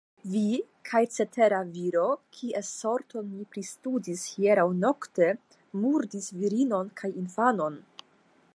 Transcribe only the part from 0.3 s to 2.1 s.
Vi kaj cetera viro,